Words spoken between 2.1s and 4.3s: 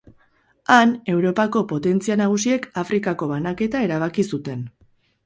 nagusiek Afrikako banaketa erabaki